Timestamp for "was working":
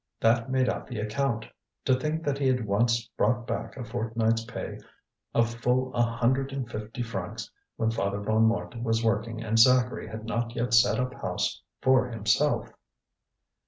8.81-9.43